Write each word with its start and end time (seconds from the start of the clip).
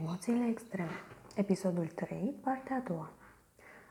Emoțiile 0.00 0.46
extreme. 0.50 0.90
Episodul 1.36 1.86
3, 1.94 2.34
partea 2.40 2.76
a 2.76 2.88
doua. 2.88 3.10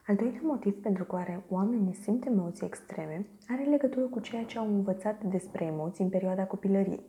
Al 0.08 0.16
doilea 0.16 0.40
motiv 0.44 0.82
pentru 0.82 1.04
care 1.04 1.44
oamenii 1.50 1.94
simt 1.94 2.26
emoții 2.26 2.66
extreme 2.66 3.26
are 3.48 3.64
legătură 3.64 4.06
cu 4.06 4.20
ceea 4.20 4.44
ce 4.44 4.58
au 4.58 4.66
învățat 4.66 5.24
despre 5.24 5.66
emoții 5.66 6.04
în 6.04 6.10
perioada 6.10 6.46
copilăriei. 6.46 7.04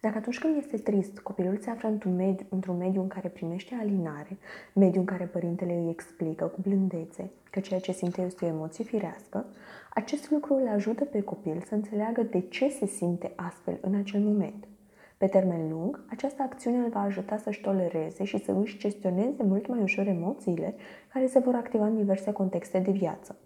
Dacă 0.00 0.16
atunci 0.16 0.38
când 0.38 0.56
este 0.56 0.76
trist, 0.76 1.18
copilul 1.18 1.58
se 1.58 1.70
află 1.70 1.88
într-un 1.88 2.14
mediu, 2.14 2.46
într-un 2.48 2.76
mediu 2.76 3.00
în 3.00 3.08
care 3.08 3.28
primește 3.28 3.74
alinare, 3.74 4.38
mediu 4.74 5.00
în 5.00 5.06
care 5.06 5.24
părintele 5.24 5.72
îi 5.72 5.90
explică 5.90 6.46
cu 6.46 6.60
blândețe 6.60 7.30
că 7.50 7.60
ceea 7.60 7.80
ce 7.80 7.92
simte 7.92 8.22
este 8.22 8.44
o 8.44 8.48
emoție 8.48 8.84
firească, 8.84 9.46
acest 9.94 10.30
lucru 10.30 10.54
îl 10.54 10.68
ajută 10.68 11.04
pe 11.04 11.20
copil 11.20 11.62
să 11.66 11.74
înțeleagă 11.74 12.22
de 12.22 12.40
ce 12.40 12.68
se 12.68 12.86
simte 12.86 13.32
astfel 13.36 13.78
în 13.80 13.94
acel 13.94 14.20
moment– 14.20 14.68
pe 15.16 15.26
termen 15.26 15.70
lung, 15.70 16.04
această 16.10 16.42
acțiune 16.42 16.76
îl 16.76 16.88
va 16.88 17.00
ajuta 17.00 17.36
să-și 17.36 17.60
tolereze 17.60 18.24
și 18.24 18.44
să 18.44 18.52
își 18.52 18.78
gestioneze 18.78 19.42
mult 19.42 19.66
mai 19.66 19.80
ușor 19.82 20.06
emoțiile 20.06 20.74
care 21.12 21.26
se 21.26 21.38
vor 21.38 21.54
activa 21.54 21.86
în 21.86 21.96
diverse 21.96 22.32
contexte 22.32 22.78
de 22.78 22.90
viață. 22.90 23.36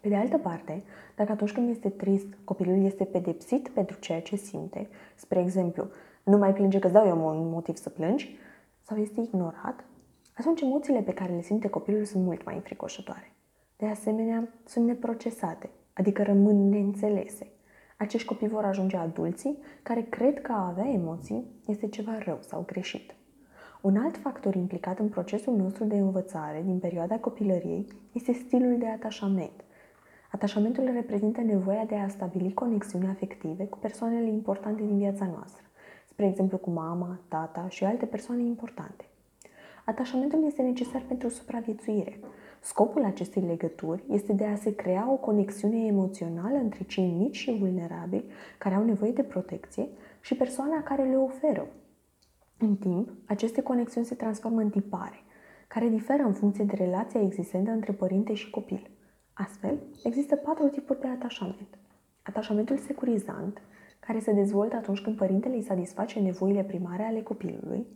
Pe 0.00 0.08
de 0.08 0.16
altă 0.16 0.38
parte, 0.38 0.82
dacă 1.16 1.32
atunci 1.32 1.52
când 1.52 1.70
este 1.70 1.88
trist, 1.88 2.26
copilul 2.44 2.84
este 2.84 3.04
pedepsit 3.04 3.68
pentru 3.68 3.98
ceea 3.98 4.22
ce 4.22 4.36
simte, 4.36 4.88
spre 5.14 5.40
exemplu, 5.40 5.88
nu 6.22 6.38
mai 6.38 6.52
plânge 6.52 6.78
că 6.78 6.86
îți 6.86 6.94
dau 6.94 7.06
eu 7.06 7.26
un 7.26 7.50
motiv 7.50 7.76
să 7.76 7.88
plângi, 7.88 8.36
sau 8.82 8.96
este 8.96 9.20
ignorat, 9.20 9.84
atunci 10.34 10.60
emoțiile 10.60 11.00
pe 11.00 11.12
care 11.12 11.32
le 11.32 11.42
simte 11.42 11.68
copilul 11.68 12.04
sunt 12.04 12.24
mult 12.24 12.44
mai 12.44 12.54
înfricoșătoare. 12.54 13.32
De 13.76 13.86
asemenea, 13.86 14.48
sunt 14.64 14.86
neprocesate, 14.86 15.70
adică 15.92 16.22
rămân 16.22 16.68
neînțelese– 16.68 17.50
acești 18.00 18.26
copii 18.26 18.48
vor 18.48 18.64
ajunge 18.64 18.96
adulții 18.96 19.58
care 19.82 20.00
cred 20.00 20.40
că 20.40 20.52
a 20.52 20.66
avea 20.66 20.88
emoții 20.88 21.44
este 21.66 21.88
ceva 21.88 22.18
rău 22.18 22.38
sau 22.40 22.64
greșit. 22.66 23.14
Un 23.80 23.96
alt 23.96 24.16
factor 24.16 24.54
implicat 24.54 24.98
în 24.98 25.08
procesul 25.08 25.56
nostru 25.56 25.84
de 25.84 25.96
învățare 25.96 26.62
din 26.64 26.78
perioada 26.78 27.18
copilăriei 27.18 27.86
este 28.12 28.32
stilul 28.32 28.78
de 28.78 28.86
atașament. 28.88 29.64
Atașamentul 30.32 30.90
reprezintă 30.92 31.40
nevoia 31.40 31.84
de 31.84 31.94
a 31.94 32.08
stabili 32.08 32.52
conexiuni 32.52 33.06
afective 33.06 33.64
cu 33.64 33.78
persoanele 33.78 34.28
importante 34.28 34.82
din 34.82 34.98
viața 34.98 35.26
noastră, 35.26 35.64
spre 36.08 36.26
exemplu 36.26 36.58
cu 36.58 36.70
mama, 36.70 37.20
tata 37.28 37.68
și 37.68 37.84
alte 37.84 38.06
persoane 38.06 38.42
importante. 38.42 39.04
Atașamentul 39.84 40.44
este 40.46 40.62
necesar 40.62 41.02
pentru 41.08 41.28
supraviețuire. 41.28 42.20
Scopul 42.60 43.04
acestei 43.04 43.42
legături 43.42 44.02
este 44.10 44.32
de 44.32 44.44
a 44.44 44.56
se 44.56 44.74
crea 44.74 45.12
o 45.12 45.16
conexiune 45.16 45.86
emoțională 45.86 46.56
între 46.56 46.84
cei 46.84 47.10
mici 47.10 47.36
și 47.36 47.56
vulnerabili 47.58 48.30
care 48.58 48.74
au 48.74 48.84
nevoie 48.84 49.12
de 49.12 49.22
protecție 49.22 49.88
și 50.20 50.34
persoana 50.34 50.82
care 50.82 51.02
le 51.02 51.16
oferă. 51.16 51.66
În 52.58 52.76
timp, 52.76 53.10
aceste 53.26 53.62
conexiuni 53.62 54.06
se 54.06 54.14
transformă 54.14 54.60
în 54.60 54.70
tipare, 54.70 55.22
care 55.68 55.88
diferă 55.88 56.22
în 56.22 56.32
funcție 56.32 56.64
de 56.64 56.74
relația 56.74 57.20
existentă 57.20 57.70
între 57.70 57.92
părinte 57.92 58.34
și 58.34 58.50
copil. 58.50 58.90
Astfel, 59.32 59.78
există 60.04 60.36
patru 60.36 60.68
tipuri 60.68 61.00
de 61.00 61.06
atașament. 61.06 61.78
Atașamentul 62.22 62.76
securizant, 62.76 63.62
care 64.00 64.18
se 64.18 64.32
dezvoltă 64.32 64.76
atunci 64.76 65.00
când 65.00 65.16
părintele 65.16 65.54
îi 65.54 65.62
satisface 65.62 66.20
nevoile 66.20 66.62
primare 66.62 67.02
ale 67.02 67.22
copilului, 67.22 67.86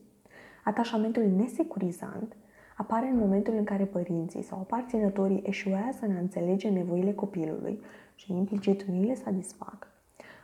Atașamentul 0.64 1.22
nesecurizant 1.22 2.36
apare 2.76 3.06
în 3.06 3.18
momentul 3.18 3.54
în 3.54 3.64
care 3.64 3.84
părinții 3.84 4.42
sau 4.42 4.58
aparținătorii 4.58 5.42
eșuează 5.46 5.98
în 6.00 6.14
a 6.16 6.18
înțelege 6.18 6.68
nevoile 6.68 7.12
copilului 7.12 7.80
și 8.14 8.32
implicit 8.32 8.82
nu 8.82 9.02
le 9.02 9.14
satisfac. 9.14 9.88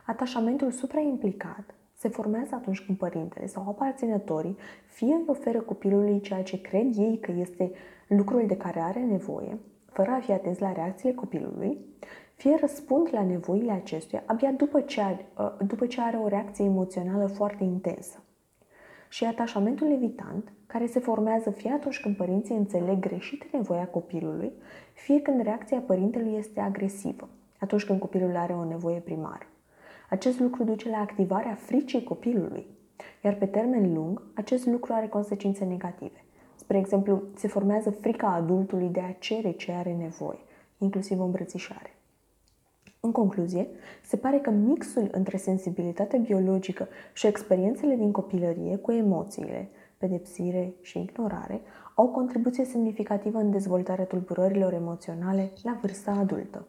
Atașamentul 0.05 0.71
supraimplicat 0.71 1.75
se 1.93 2.09
formează 2.09 2.55
atunci 2.55 2.85
când 2.85 2.97
părintele 2.97 3.45
sau 3.45 3.67
aparținătorii 3.67 4.57
fie 4.87 5.13
îi 5.13 5.23
oferă 5.27 5.59
copilului 5.59 6.21
ceea 6.21 6.43
ce 6.43 6.61
cred 6.61 6.97
ei 6.97 7.19
că 7.21 7.31
este 7.31 7.71
lucrul 8.07 8.47
de 8.47 8.57
care 8.57 8.79
are 8.79 8.99
nevoie, 8.99 9.59
fără 9.85 10.11
a 10.11 10.19
fi 10.19 10.31
atenți 10.31 10.61
la 10.61 10.71
reacțiile 10.71 11.15
copilului, 11.15 11.77
fie 12.35 12.57
răspund 12.59 13.07
la 13.11 13.23
nevoile 13.23 13.71
acestuia 13.71 14.23
abia 14.25 14.51
după 14.51 14.81
ce 14.81 15.01
are, 15.01 15.25
după 15.65 15.85
ce 15.85 16.01
are 16.01 16.17
o 16.17 16.27
reacție 16.27 16.65
emoțională 16.65 17.27
foarte 17.27 17.63
intensă 17.63 18.23
și 19.11 19.25
atașamentul 19.25 19.91
evitant, 19.91 20.51
care 20.67 20.85
se 20.85 20.99
formează 20.99 21.49
fie 21.49 21.71
atunci 21.71 21.99
când 21.99 22.15
părinții 22.15 22.55
înțeleg 22.55 22.99
greșit 22.99 23.53
nevoia 23.53 23.87
copilului, 23.87 24.51
fie 24.93 25.21
când 25.21 25.41
reacția 25.41 25.79
părintelui 25.79 26.35
este 26.37 26.59
agresivă, 26.59 27.29
atunci 27.59 27.85
când 27.85 27.99
copilul 27.99 28.35
are 28.35 28.53
o 28.53 28.65
nevoie 28.65 28.99
primară. 28.99 29.45
Acest 30.09 30.39
lucru 30.39 30.63
duce 30.63 30.89
la 30.89 30.97
activarea 30.97 31.55
fricii 31.55 32.03
copilului, 32.03 32.65
iar 33.23 33.33
pe 33.33 33.45
termen 33.45 33.93
lung, 33.93 34.21
acest 34.33 34.65
lucru 34.65 34.93
are 34.93 35.07
consecințe 35.07 35.65
negative. 35.65 36.23
Spre 36.55 36.77
exemplu, 36.77 37.23
se 37.35 37.47
formează 37.47 37.91
frica 37.91 38.27
adultului 38.27 38.87
de 38.87 39.01
a 39.01 39.11
cere 39.11 39.51
ce 39.51 39.71
are 39.71 39.93
nevoie, 39.93 40.39
inclusiv 40.77 41.19
o 41.19 41.23
îmbrățișare. 41.23 41.95
În 43.03 43.11
concluzie, 43.11 43.67
se 44.03 44.17
pare 44.17 44.39
că 44.39 44.49
mixul 44.49 45.07
între 45.11 45.37
sensibilitate 45.37 46.17
biologică 46.17 46.87
și 47.13 47.27
experiențele 47.27 47.95
din 47.95 48.11
copilărie 48.11 48.77
cu 48.77 48.91
emoțiile, 48.91 49.69
pedepsire 49.97 50.73
și 50.81 50.99
ignorare 50.99 51.61
au 51.95 52.05
o 52.05 52.11
contribuție 52.11 52.65
semnificativă 52.65 53.37
în 53.37 53.51
dezvoltarea 53.51 54.05
tulburărilor 54.05 54.73
emoționale 54.73 55.51
la 55.63 55.77
vârsta 55.81 56.11
adultă. 56.11 56.67